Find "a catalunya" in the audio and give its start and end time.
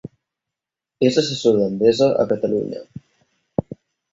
2.25-2.83